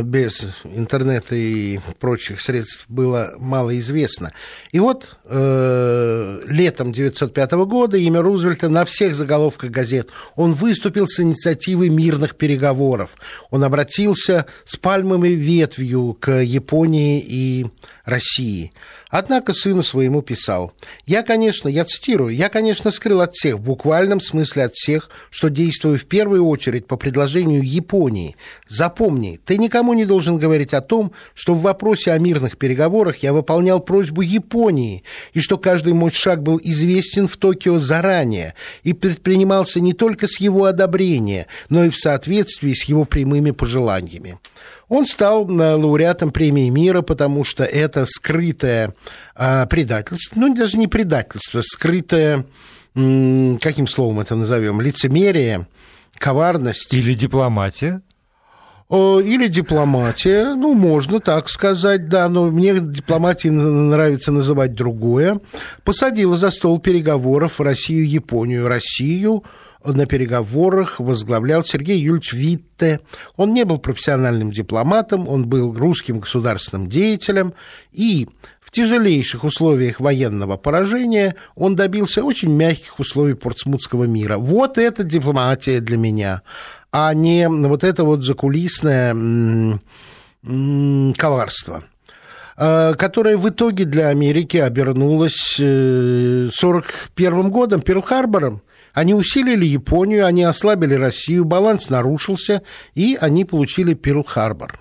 [0.03, 4.31] без интернета и прочих средств было мало известно.
[4.71, 10.09] И вот э, летом 1905 года имя Рузвельта на всех заголовках газет.
[10.35, 13.11] Он выступил с инициативой мирных переговоров.
[13.49, 17.65] Он обратился с пальмовой ветвью к Японии и
[18.05, 18.71] России.
[19.15, 20.73] Однако сыну своему писал,
[21.06, 25.52] «Я, конечно, я цитирую, я, конечно, скрыл от всех, в буквальном смысле от всех, что
[25.52, 28.36] действую в первую очередь по предложению Японии.
[28.67, 33.34] Запомни, ты никому не должен говорить о том, что в вопросе о мирных переговорах я
[33.34, 39.80] выполнял просьбу Японии, и что каждый мой шаг был известен в Токио заранее и предпринимался
[39.80, 44.39] не только с его одобрения, но и в соответствии с его прямыми пожеланиями.
[44.89, 48.93] Он стал э, лауреатом премии мира, потому что это скрытое
[49.36, 52.45] а, предательство, ну даже не предательство, скрытое,
[52.93, 55.67] каким словом это назовем, лицемерие,
[56.17, 56.93] коварность.
[56.93, 58.02] Или дипломатия.
[58.89, 65.39] Или дипломатия, ну, можно так сказать, да, но мне дипломатии нравится называть другое.
[65.84, 69.43] Посадила за стол переговоров Россию, Японию, Россию,
[69.86, 72.99] на переговорах возглавлял Сергей Юльевич Витте.
[73.36, 77.53] Он не был профессиональным дипломатом, он был русским государственным деятелем,
[77.91, 78.27] и
[78.61, 84.38] в тяжелейших условиях военного поражения он добился очень мягких условий портсмутского мира.
[84.38, 86.41] Вот это дипломатия для меня,
[86.91, 89.13] а не вот это вот закулисное
[91.17, 91.84] коварство.
[92.55, 98.61] которая в итоге для Америки обернулась 1941 годом, Перл-Харбором.
[98.93, 102.61] Они усилили Японию, они ослабили Россию, баланс нарушился,
[102.93, 104.79] и они получили Перл-Харбор.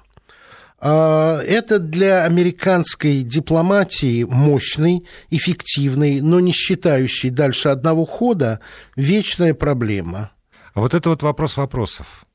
[0.85, 8.61] А, это для американской дипломатии мощный, эффективный, но не считающий дальше одного хода
[8.97, 10.33] вечная проблема.
[10.75, 12.27] А вот это вот вопрос вопросов.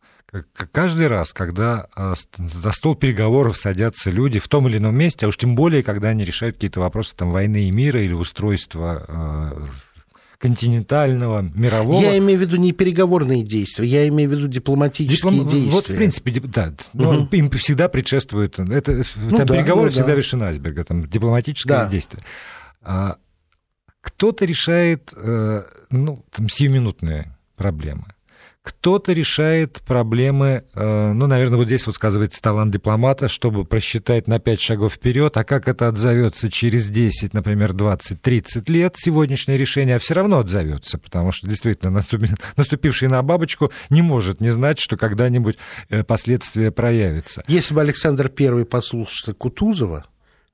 [0.72, 5.30] Каждый раз, когда а, за стол переговоров садятся люди в том или ином месте, а
[5.30, 9.68] уж тем более, когда они решают какие-то вопросы там, войны и мира или устройства а,
[10.38, 12.02] континентального, мирового.
[12.02, 15.50] Я имею в виду не переговорные действия, я имею в виду дипломатические Диплом...
[15.50, 15.72] действия.
[15.72, 17.28] Вот, в принципе, да, угу.
[17.32, 18.60] им всегда предшествует...
[18.60, 20.14] Это, ну, там да, переговоры ну, всегда да.
[20.14, 21.90] вершина айсберга, там дипломатическое да.
[21.90, 22.24] действие.
[22.82, 23.18] А,
[24.02, 28.06] кто-то решает, э, ну, там, сиюминутные проблемы.
[28.68, 34.40] Кто-то решает проблемы, э, ну, наверное, вот здесь вот сказывается талант дипломата, чтобы просчитать на
[34.40, 39.96] 5 шагов вперед, а как это отзовется через 10, например, 20, 30 лет, сегодняшнее решение,
[39.96, 41.92] а все равно отзовется, потому что действительно
[42.58, 45.58] наступивший на бабочку не может не знать, что когда-нибудь
[45.88, 47.44] э, последствия проявятся.
[47.48, 50.08] Если бы Александр I послушался Кутузова,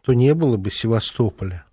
[0.06, 1.66] то не было бы Севастополя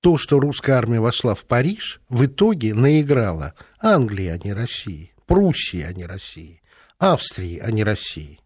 [0.00, 5.82] то, что русская армия вошла в Париж, в итоге наиграла Англии, а не России, Пруссии,
[5.82, 6.62] а не России,
[6.98, 8.40] Австрии, а не России.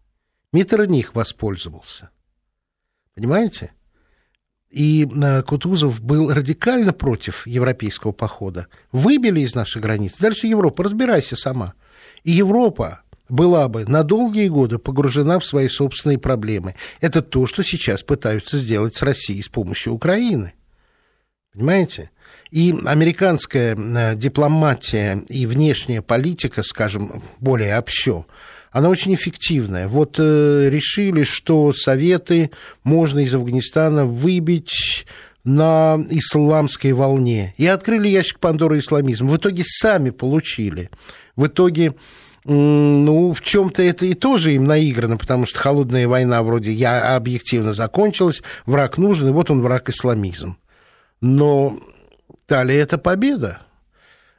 [0.51, 2.09] Меттерних воспользовался.
[3.13, 3.71] Понимаете?
[4.69, 8.67] И э, Кутузов был радикально против европейского похода.
[8.91, 10.15] Выбили из наших границ.
[10.19, 11.75] Дальше Европа, разбирайся сама.
[12.23, 16.75] И Европа была бы на долгие годы погружена в свои собственные проблемы.
[16.99, 20.53] Это то, что сейчас пытаются сделать с Россией с помощью Украины.
[21.55, 22.11] Понимаете?
[22.51, 28.25] И американская э, дипломатия и внешняя политика, скажем, более общо,
[28.71, 29.87] она очень эффективная.
[29.87, 32.51] Вот э, решили, что Советы
[32.83, 35.05] можно из Афганистана выбить
[35.45, 37.53] на исламской волне.
[37.57, 39.27] И открыли ящик Пандоры исламизм.
[39.29, 40.89] В итоге сами получили.
[41.35, 41.95] В итоге
[42.43, 47.73] ну, в чем-то это и тоже им наиграно, потому что холодная война вроде я объективно
[47.73, 50.55] закончилась, враг нужен, и вот он враг исламизм.
[51.21, 51.77] Но
[52.47, 53.61] далее это победа.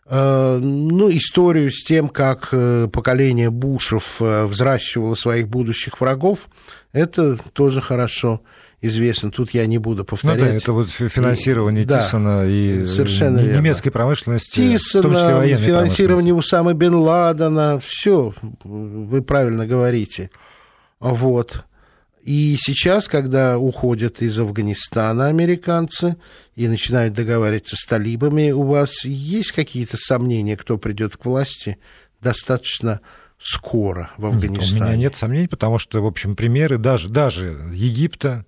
[0.09, 6.49] Э, ну, историю с тем, как э, поколение Бушев э, взращивало своих будущих врагов,
[6.93, 8.41] это тоже хорошо
[8.81, 9.33] известно.
[9.33, 10.39] Тут я не буду повторять.
[10.39, 13.99] Ну да, это вот финансирование и, Тиссона да, и совершенно немецкой верно.
[13.99, 20.31] промышленности, Тиссона, в том числе военной финансирование Усамы бен Ладена, все, вы правильно говорите.
[21.01, 21.65] Вот.
[22.27, 26.17] И сейчас, когда уходят из Афганистана американцы
[26.57, 31.79] и начинают договариваться с талибами, у вас есть какие-то сомнения, кто придет к власти
[32.21, 33.01] достаточно
[33.39, 34.83] скоро в Афганистане?
[34.83, 38.45] У меня нет сомнений, потому что, в общем, примеры даже, даже Египта,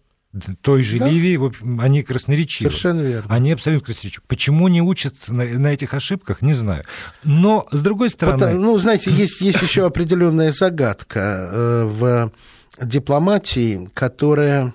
[0.61, 1.09] той же да.
[1.09, 1.39] Ливии,
[1.81, 2.71] они красноречивы.
[2.71, 3.33] Совершенно верно.
[3.33, 4.25] Они абсолютно красноречивы.
[4.27, 6.83] Почему не учатся на, на этих ошибках, не знаю.
[7.23, 8.39] Но, с другой стороны...
[8.41, 12.33] Потому, ну, знаете, есть, есть еще определенная загадка э, в
[12.81, 14.75] дипломатии, которая,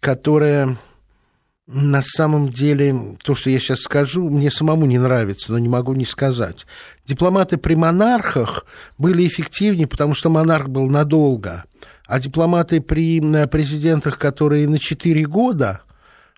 [0.00, 0.76] которая
[1.66, 5.94] на самом деле, то, что я сейчас скажу, мне самому не нравится, но не могу
[5.94, 6.66] не сказать.
[7.06, 8.66] Дипломаты при монархах
[8.98, 11.64] были эффективнее, потому что монарх был надолго.
[12.06, 15.82] А дипломаты при президентах, которые на 4 года,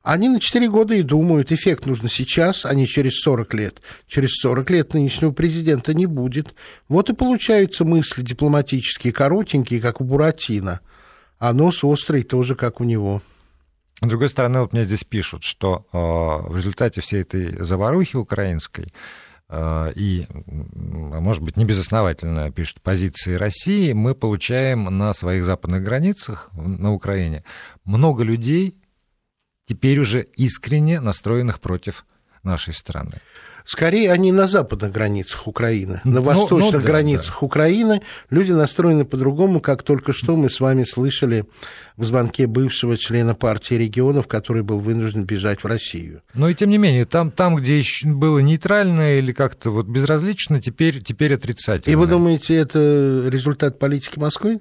[0.05, 3.81] они на 4 года и думают, эффект нужно сейчас, а не через 40 лет.
[4.07, 6.55] Через 40 лет нынешнего президента не будет.
[6.91, 10.81] Вот и получаются мысли дипломатические, коротенькие, как у Буратино,
[11.39, 13.23] а нос острый тоже, как у него.
[14.03, 18.93] С другой стороны, вот мне здесь пишут, что э, в результате всей этой заварухи украинской
[19.49, 26.93] э, и, может быть, небезосновательно пишут позиции России, мы получаем на своих западных границах на
[26.93, 27.43] Украине
[27.87, 28.77] много людей,
[29.67, 32.05] теперь уже искренне настроенных против
[32.43, 33.21] нашей страны.
[33.67, 36.03] Скорее, они на западных границах Украины.
[36.05, 37.47] На ну, восточных ну, да, границах да.
[37.47, 41.47] Украины люди настроены по-другому, как только что мы с вами слышали
[41.97, 46.21] в звонке бывшего члена партии регионов, который был вынужден бежать в Россию.
[46.35, 51.03] Но и тем не менее, там, там где было нейтрально или как-то вот безразлично, теперь,
[51.03, 51.91] теперь отрицательно.
[51.91, 54.61] И вы думаете, это результат политики Москвы?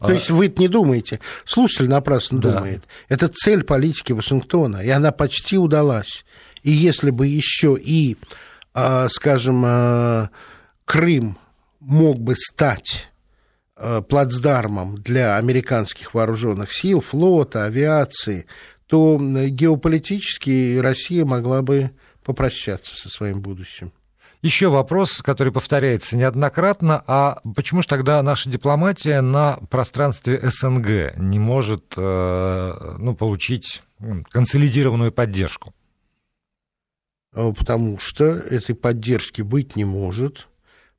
[0.00, 0.12] То а...
[0.12, 2.52] есть вы не думаете, слушатель напрасно да.
[2.52, 2.84] думает.
[3.08, 6.24] Это цель политики Вашингтона, и она почти удалась.
[6.62, 8.16] И если бы еще и,
[8.74, 10.30] а, скажем, а,
[10.84, 11.38] Крым
[11.80, 13.10] мог бы стать
[14.08, 18.46] плацдармом для американских вооруженных сил, флота, авиации,
[18.88, 21.92] то геополитически Россия могла бы
[22.24, 23.92] попрощаться со своим будущим.
[24.40, 31.40] Еще вопрос, который повторяется неоднократно, а почему же тогда наша дипломатия на пространстве СНГ не
[31.40, 33.82] может э, ну, получить
[34.30, 35.74] консолидированную поддержку?
[37.32, 40.46] А, потому что этой поддержки быть не может,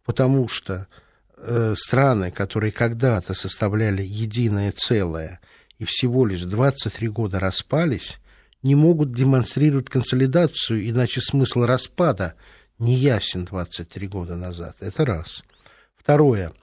[0.03, 0.87] потому что
[1.37, 5.39] э, страны, которые когда-то составляли единое целое
[5.77, 8.19] и всего лишь 23 года распались,
[8.63, 12.33] не могут демонстрировать консолидацию, иначе смысл распада–
[12.79, 14.77] не ясен 23 года назад.
[14.79, 15.43] Это раз.
[15.95, 16.53] Второе.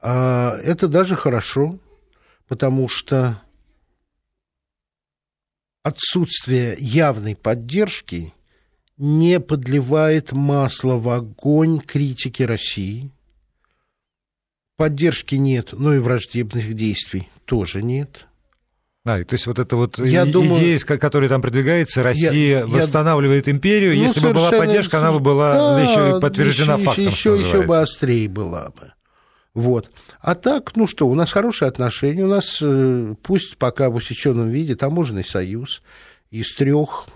[0.00, 1.78] А, это даже хорошо,
[2.48, 3.40] потому что
[5.82, 8.32] отсутствие явной поддержки
[8.96, 13.10] не подливает масло в огонь критики России.
[14.76, 18.26] Поддержки нет, но и враждебных действий тоже нет.
[19.04, 23.46] А, то есть вот эта вот я идея, думаю, которая там продвигается, Россия я, восстанавливает
[23.46, 27.06] я, империю, ну, если бы была поддержка, она бы была да, еще подтверждена еще, фактом.
[27.06, 28.92] Еще, еще бы острее была бы.
[29.54, 29.90] Вот.
[30.20, 34.50] А так, ну что, у нас хорошие отношения, у нас, э, пусть пока в усеченном
[34.50, 35.82] виде, таможенный союз
[36.30, 37.06] из трех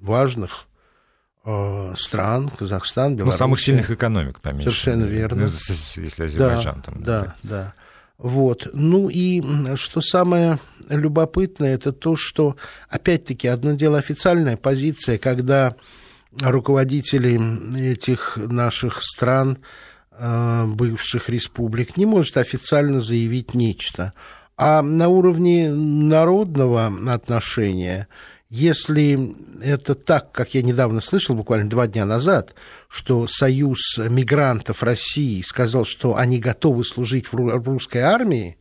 [0.00, 0.66] важных
[1.44, 3.34] э, стран, Казахстан, Беларусь.
[3.34, 4.70] Ну, самых сильных экономик, поменьше.
[4.70, 5.48] Совершенно верно.
[5.96, 7.02] Если Азербайджан да, там.
[7.02, 7.74] Да, да.
[8.18, 8.68] Вот.
[8.72, 9.42] Ну и
[9.76, 10.58] что самое
[10.88, 12.56] любопытное, это то, что,
[12.88, 15.76] опять-таки, одно дело официальная позиция, когда
[16.40, 17.38] руководители
[17.92, 19.58] этих наших стран,
[20.10, 24.12] э, бывших республик, не может официально заявить нечто.
[24.56, 28.08] А на уровне народного отношения–
[28.50, 32.54] если это так, как я недавно слышал, буквально два дня назад,
[32.88, 38.58] что Союз мигрантов России сказал, что они готовы служить в русской армии,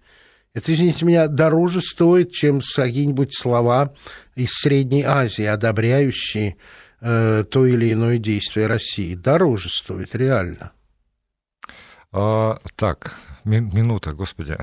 [0.54, 3.94] это, извините меня, дороже стоит, чем какие-нибудь слова
[4.36, 6.58] из Средней Азии, одобряющие
[7.00, 9.14] э, то или иное действие России.
[9.14, 10.72] Дороже стоит, реально.
[12.12, 14.58] А, так, минута, господи.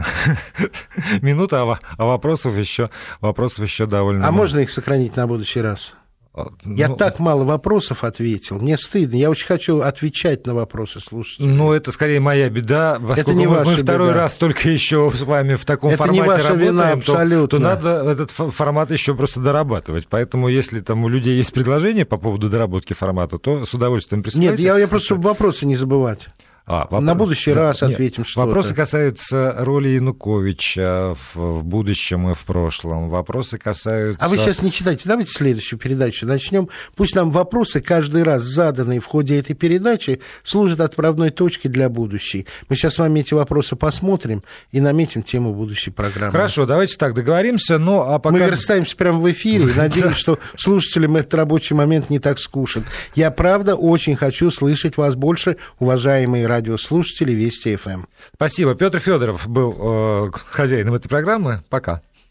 [1.23, 2.91] минута, а, а вопросов еще,
[3.21, 4.37] вопросов еще довольно А много.
[4.43, 5.95] можно их сохранить на будущий раз?
[6.37, 8.59] А, я ну, так мало вопросов ответил.
[8.59, 9.15] Мне стыдно.
[9.15, 11.49] Я очень хочу отвечать на вопросы слушателей.
[11.49, 13.01] Ну, это скорее моя беда.
[13.17, 14.23] Это не мы, ваша мы второй беда.
[14.23, 17.47] раз только еще с вами в таком это формате не ваша работаем, вина, абсолютно.
[17.47, 20.09] То, то надо этот формат еще просто дорабатывать.
[20.11, 24.51] Поэтому, если там у людей есть предложение по поводу доработки формата, то с удовольствием присылайте.
[24.51, 26.27] Нет, я, я просто, чтобы вопросы не забывать.
[26.67, 27.03] А, вопрос...
[27.03, 28.47] На будущий раз Нет, ответим что-то.
[28.47, 33.11] Вопросы касаются роли Януковича в, в будущем и в прошлом.
[33.11, 34.25] Вопросы касаются...
[34.25, 35.03] А вы сейчас не читайте.
[35.07, 36.71] Давайте следующую передачу начнем.
[36.97, 42.47] Пусть нам вопросы, каждый раз заданные в ходе этой передачи, служат отправной точкой для будущей.
[42.71, 44.43] Мы сейчас с вами эти вопросы посмотрим
[44.73, 46.33] и наметим тему будущей программы.
[46.33, 47.77] Хорошо, давайте так договоримся.
[47.77, 48.37] Ну, а пока...
[48.37, 49.71] Мы верстаемся прямо в эфире.
[49.77, 52.87] Надеюсь, что слушателям этот рабочий момент не так скучен.
[53.15, 58.05] Я, правда, очень хочу слышать вас больше, уважаемые радиослушатели Вести ФМ.
[58.35, 58.75] Спасибо.
[58.75, 61.63] Петр Федоров был э, хозяином этой программы.
[61.69, 62.01] Пока.